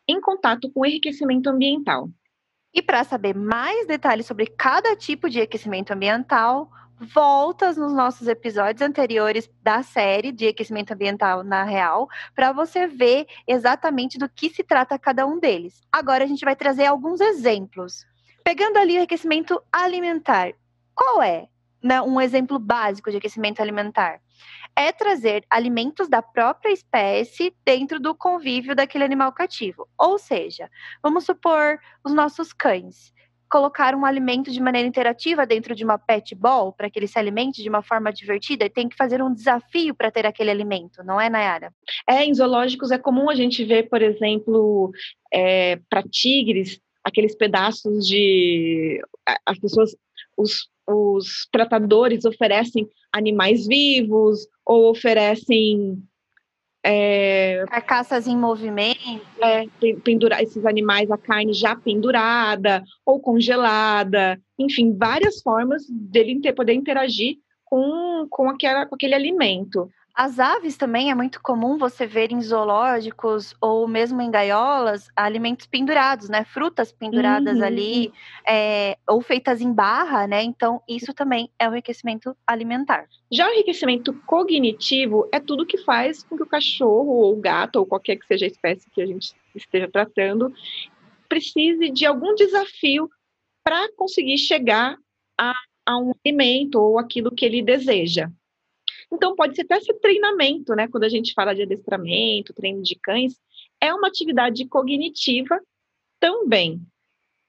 [0.08, 2.08] em contato com o enriquecimento ambiental.
[2.72, 8.82] E para saber mais detalhes sobre cada tipo de aquecimento ambiental, voltas nos nossos episódios
[8.82, 14.62] anteriores da série de aquecimento ambiental na real, para você ver exatamente do que se
[14.62, 15.80] trata cada um deles.
[15.90, 18.06] Agora a gente vai trazer alguns exemplos.
[18.44, 20.52] Pegando ali o aquecimento alimentar,
[20.94, 21.48] qual é
[21.82, 24.20] né, um exemplo básico de aquecimento alimentar?
[24.76, 29.88] É trazer alimentos da própria espécie dentro do convívio daquele animal cativo.
[29.98, 30.70] Ou seja,
[31.02, 33.12] vamos supor os nossos cães
[33.50, 37.18] colocar um alimento de maneira interativa dentro de uma pet ball para que ele se
[37.18, 41.02] alimente de uma forma divertida e tem que fazer um desafio para ter aquele alimento,
[41.02, 41.74] não é, Nayara?
[42.08, 44.92] É, em zoológicos é comum a gente ver, por exemplo,
[45.32, 49.00] é, para tigres, aqueles pedaços de.
[49.44, 49.96] As pessoas,
[50.36, 56.00] os, os tratadores oferecem animais vivos ou oferecem
[56.82, 58.98] é, Carcaças em movimento.
[59.40, 59.66] É,
[60.02, 67.36] pendurar esses animais, a carne já pendurada ou congelada, enfim, várias formas dele poder interagir
[67.64, 69.88] com, com, aquela, com aquele alimento.
[70.14, 75.66] As aves também é muito comum você ver em zoológicos ou mesmo em gaiolas alimentos
[75.66, 76.44] pendurados, né?
[76.44, 77.64] Frutas penduradas uhum.
[77.64, 78.12] ali,
[78.46, 80.42] é, ou feitas em barra, né?
[80.42, 83.06] Então, isso também é o enriquecimento alimentar.
[83.30, 87.76] Já o enriquecimento cognitivo é tudo que faz com que o cachorro ou o gato,
[87.76, 90.52] ou qualquer que seja a espécie que a gente esteja tratando,
[91.28, 93.08] precise de algum desafio
[93.62, 94.96] para conseguir chegar
[95.38, 95.54] a,
[95.86, 98.28] a um alimento ou aquilo que ele deseja.
[99.12, 100.86] Então, pode ser até ser treinamento, né?
[100.88, 103.34] Quando a gente fala de adestramento, treino de cães,
[103.80, 105.60] é uma atividade cognitiva
[106.20, 106.80] também.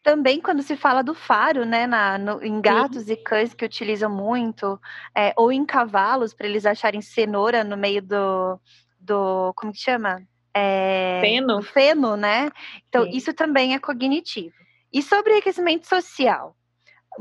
[0.04, 3.14] Também quando se fala do faro, né, na, no, em gatos Sim.
[3.14, 4.80] e cães que utilizam muito,
[5.16, 8.60] é, ou em cavalos, para eles acharem cenoura no meio do,
[9.00, 10.24] do como que chama?
[10.56, 11.62] É, feno.
[11.62, 12.50] Feno, né?
[12.90, 13.12] Então, Sim.
[13.12, 14.56] isso também é cognitivo.
[14.92, 16.56] E sobre aquecimento social?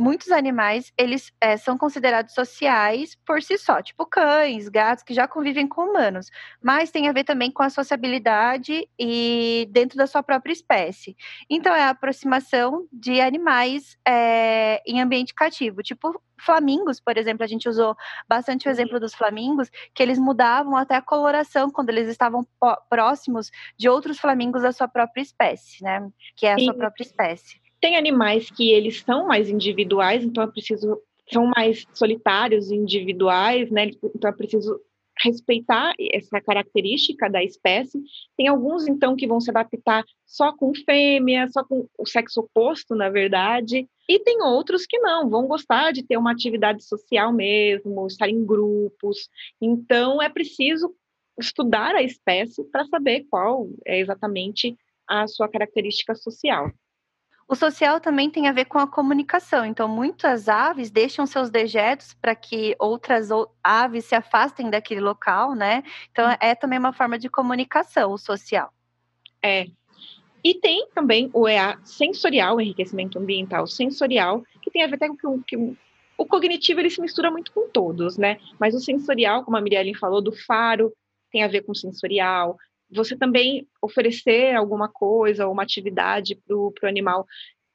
[0.00, 5.28] Muitos animais eles é, são considerados sociais por si só, tipo cães, gatos que já
[5.28, 6.30] convivem com humanos,
[6.62, 11.14] mas tem a ver também com a sociabilidade e dentro da sua própria espécie.
[11.50, 17.46] Então é a aproximação de animais é, em ambiente cativo, tipo flamingos, por exemplo, a
[17.46, 17.94] gente usou
[18.26, 22.46] bastante o exemplo dos flamingos, que eles mudavam até a coloração quando eles estavam
[22.88, 26.08] próximos de outros flamingos da sua própria espécie, né?
[26.34, 26.64] Que é a Sim.
[26.64, 27.60] sua própria espécie.
[27.80, 31.00] Tem animais que eles são mais individuais, então é preciso
[31.32, 33.90] são mais solitários, individuais, né?
[34.14, 34.80] Então é preciso
[35.22, 38.02] respeitar essa característica da espécie.
[38.36, 42.94] Tem alguns então que vão se adaptar só com fêmea, só com o sexo oposto,
[42.94, 48.06] na verdade, e tem outros que não, vão gostar de ter uma atividade social mesmo,
[48.06, 49.28] estar em grupos.
[49.60, 50.94] Então é preciso
[51.38, 54.76] estudar a espécie para saber qual é exatamente
[55.08, 56.70] a sua característica social.
[57.50, 59.66] O social também tem a ver com a comunicação.
[59.66, 63.28] Então, muitas aves deixam seus dejetos para que outras
[63.60, 65.82] aves se afastem daquele local, né?
[66.12, 66.36] Então, hum.
[66.38, 68.72] é também uma forma de comunicação, o social.
[69.42, 69.66] É.
[70.44, 75.08] E tem também o EA sensorial, o enriquecimento ambiental sensorial, que tem a ver até
[75.08, 78.38] com que o cognitivo ele se mistura muito com todos, né?
[78.60, 80.92] Mas o sensorial, como a Mirielle falou, do faro,
[81.32, 82.56] tem a ver com sensorial,
[82.90, 87.26] você também oferecer alguma coisa, uma atividade para o animal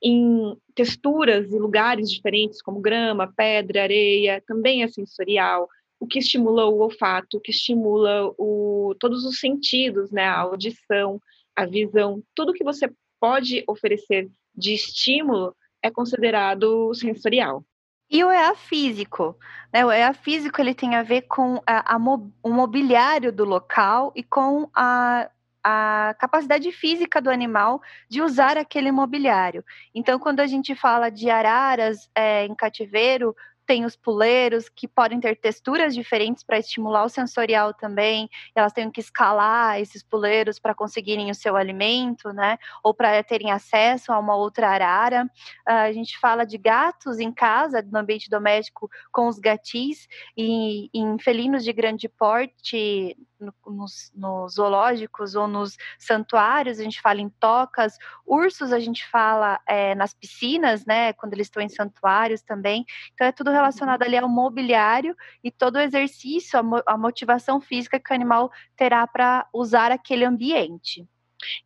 [0.02, 5.68] em texturas e lugares diferentes, como grama, pedra, areia, também é sensorial,
[6.00, 11.20] o que estimula o olfato, o que estimula o, todos os sentidos, né, a audição,
[11.56, 17.64] a visão, tudo que você pode oferecer de estímulo é considerado sensorial.
[18.10, 19.38] E o EA físico,
[19.74, 19.86] né?
[19.86, 24.24] O EA físico ele tem a ver com a, a, o mobiliário do local e
[24.24, 25.30] com a,
[25.64, 29.66] a capacidade física do animal de usar aquele mobiliário.
[29.94, 33.36] Então, quando a gente fala de araras é, em cativeiro,
[33.66, 38.30] tem os puleiros que podem ter texturas diferentes para estimular o sensorial também.
[38.54, 42.58] Elas têm que escalar esses puleiros para conseguirem o seu alimento, né?
[42.84, 45.24] Ou para terem acesso a uma outra arara.
[45.68, 50.08] Uh, a gente fala de gatos em casa, no ambiente doméstico, com os gatis
[50.38, 53.18] e em felinos de grande porte
[53.66, 59.60] nos, nos, zoológicos ou nos santuários, a gente fala em tocas, ursos a gente fala
[59.68, 64.18] é, nas piscinas, né, quando eles estão em santuários também, então é tudo relacionado ali
[64.18, 69.06] ao mobiliário e todo o exercício, a, mo a motivação física que o animal terá
[69.08, 71.08] para usar aquele ambiente.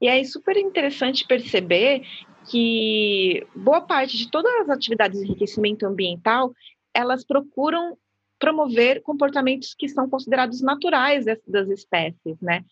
[0.01, 2.05] E é super interessante perceber
[2.49, 6.53] que boa parte de todas as atividades de enriquecimento ambiental,
[6.93, 7.97] elas procuram
[8.39, 12.63] promover comportamentos que são considerados naturais das, espécies, né?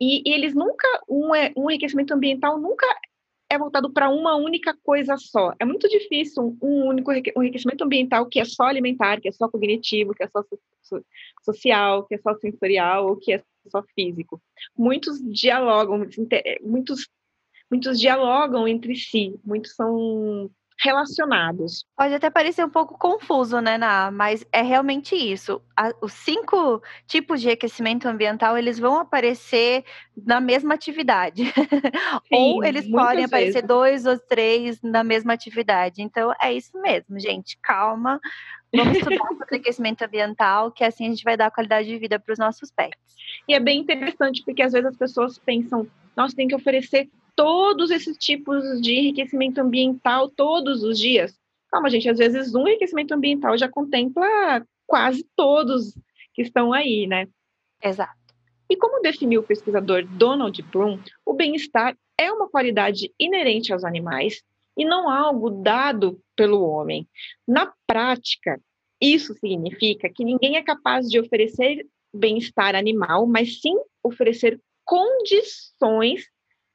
[0.00, 2.86] E, e, eles nunca, um, é, um enriquecimento ambiental nunca
[3.48, 5.52] é voltado para uma única coisa só.
[5.60, 10.14] É muito difícil um, único enriquecimento ambiental que é só alimentar, que é só cognitivo,
[10.14, 10.42] que é só
[10.82, 11.04] so,
[11.44, 14.42] social, que é só sensorial ou que é só físico.
[14.76, 16.04] Muitos dialogam,
[16.62, 17.08] muitos,
[17.70, 20.50] muitos dialogam entre si, muitos são
[20.82, 21.84] relacionados.
[21.96, 24.10] Pode até parecer um pouco confuso, né, Na?
[24.10, 25.62] Mas é realmente isso.
[25.76, 29.84] A, os cinco tipos de aquecimento ambiental, eles vão aparecer
[30.16, 31.44] na mesma atividade.
[32.26, 33.68] Sim, ou eles podem aparecer vezes.
[33.68, 36.02] dois ou três na mesma atividade.
[36.02, 37.56] Então, é isso mesmo, gente.
[37.62, 38.20] Calma.
[38.74, 42.32] Vamos estudar sobre aquecimento ambiental, que assim a gente vai dar qualidade de vida para
[42.32, 42.98] os nossos pets.
[43.46, 47.90] E é bem interessante, porque às vezes as pessoas pensam, nossa, tem que oferecer todos
[47.90, 51.34] esses tipos de enriquecimento ambiental todos os dias.
[51.70, 55.94] Calma, gente, às vezes um enriquecimento ambiental já contempla quase todos
[56.34, 57.26] que estão aí, né?
[57.82, 58.20] Exato.
[58.68, 64.42] E como definiu o pesquisador Donald Bloom, o bem-estar é uma qualidade inerente aos animais
[64.76, 67.06] e não algo dado pelo homem.
[67.46, 68.60] Na prática,
[69.00, 76.31] isso significa que ninguém é capaz de oferecer bem-estar animal, mas sim oferecer condições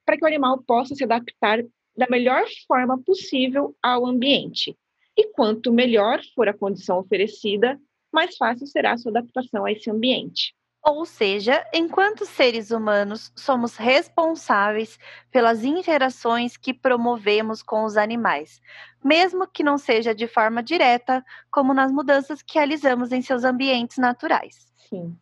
[0.07, 1.61] para que o animal possa se adaptar
[1.95, 4.73] da melhor forma possível ao ambiente.
[5.17, 7.77] E quanto melhor for a condição oferecida,
[8.09, 10.55] mais fácil será a sua adaptação a esse ambiente.
[10.81, 14.97] Ou seja, enquanto seres humanos, somos responsáveis
[15.29, 18.61] pelas interações que promovemos com os animais,
[19.03, 23.97] mesmo que não seja de forma direta, como nas mudanças que realizamos em seus ambientes
[23.97, 24.71] naturais.
[24.89, 25.17] Sim.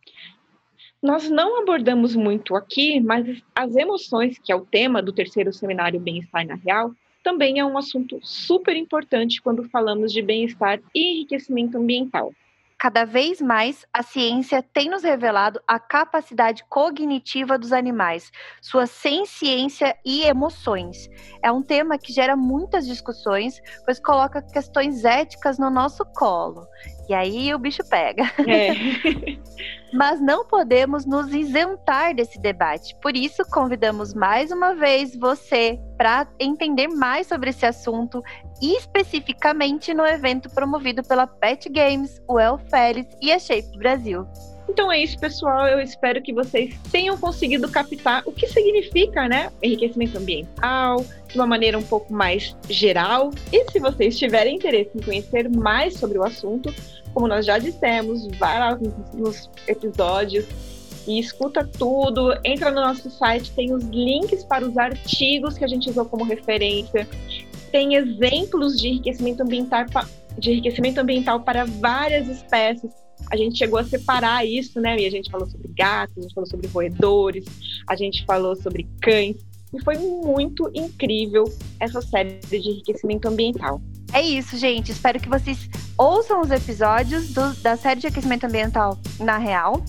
[1.02, 6.00] Nós não abordamos muito aqui, mas as emoções, que é o tema do terceiro seminário
[6.00, 6.92] Bem-Estar na Real,
[7.22, 12.32] também é um assunto super importante quando falamos de bem-estar e enriquecimento ambiental.
[12.78, 18.30] Cada vez mais, a ciência tem nos revelado a capacidade cognitiva dos animais,
[18.60, 21.08] sua senciência e emoções.
[21.42, 26.66] É um tema que gera muitas discussões, pois coloca questões éticas no nosso colo.
[27.08, 28.24] E aí o bicho pega.
[28.46, 28.72] É.
[29.92, 32.94] Mas não podemos nos isentar desse debate.
[33.00, 38.22] Por isso, convidamos mais uma vez você para entender mais sobre esse assunto,
[38.60, 44.26] especificamente no evento promovido pela Pet Games, o El Félix e a Shape Brasil.
[44.68, 45.66] Então é isso, pessoal.
[45.66, 51.46] Eu espero que vocês tenham conseguido captar o que significa, né, enriquecimento ambiental de uma
[51.46, 53.30] maneira um pouco mais geral.
[53.52, 56.74] E se vocês tiverem interesse em conhecer mais sobre o assunto,
[57.14, 58.78] como nós já dissemos, vai lá
[59.14, 60.44] nos episódios
[61.06, 62.36] e escuta tudo.
[62.44, 66.24] Entra no nosso site, tem os links para os artigos que a gente usou como
[66.24, 67.08] referência.
[67.70, 69.86] Tem exemplos de enriquecimento ambiental,
[70.36, 74.98] de enriquecimento ambiental para várias espécies a gente chegou a separar isso, né?
[74.98, 77.44] E a gente falou sobre gatos, a gente falou sobre roedores,
[77.88, 79.36] a gente falou sobre cães.
[79.74, 81.44] E foi muito incrível
[81.80, 83.80] essa série de enriquecimento ambiental.
[84.12, 84.92] É isso, gente.
[84.92, 89.82] Espero que vocês ouçam os episódios do, da série de aquecimento ambiental na real.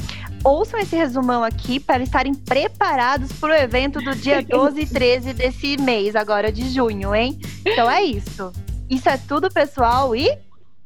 [0.44, 5.34] Ouçam esse resumão aqui para estarem preparados para o evento do dia 12 e 13
[5.34, 7.40] desse mês, agora de junho, hein?
[7.66, 8.52] Então é isso.
[8.90, 10.38] Isso é tudo, pessoal, e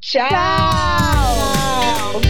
[0.02, 0.28] tchau!
[0.30, 2.22] tchau!